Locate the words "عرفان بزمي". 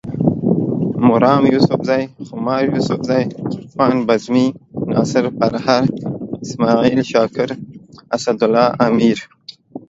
3.57-4.45